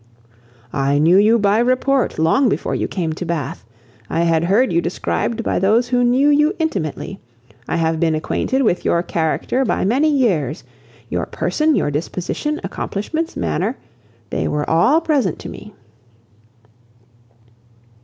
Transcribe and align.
"I 0.73 0.97
knew 0.97 1.15
you 1.17 1.37
by 1.37 1.59
report 1.59 2.17
long 2.17 2.49
before 2.49 2.73
you 2.73 2.87
came 2.87 3.13
to 3.13 3.23
Bath. 3.23 3.63
I 4.09 4.21
had 4.21 4.45
heard 4.45 4.73
you 4.73 4.81
described 4.81 5.43
by 5.43 5.59
those 5.59 5.89
who 5.89 6.03
knew 6.03 6.29
you 6.29 6.55
intimately. 6.57 7.19
I 7.67 7.75
have 7.75 7.99
been 7.99 8.15
acquainted 8.15 8.63
with 8.63 8.83
you 8.83 8.89
by 8.93 9.03
character 9.03 9.63
many 9.63 10.09
years. 10.09 10.63
Your 11.09 11.27
person, 11.27 11.75
your 11.75 11.91
disposition, 11.91 12.59
accomplishments, 12.63 13.37
manner; 13.37 13.77
they 14.31 14.47
were 14.47 14.67
all 14.67 15.01
present 15.01 15.37
to 15.37 15.49
me." 15.49 15.71